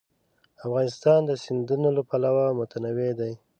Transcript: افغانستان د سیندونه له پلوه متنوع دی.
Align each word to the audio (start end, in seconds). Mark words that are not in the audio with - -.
افغانستان 0.65 1.19
د 1.25 1.31
سیندونه 1.43 1.87
له 1.97 2.01
پلوه 2.09 2.45
متنوع 2.59 3.11
دی. 3.19 3.33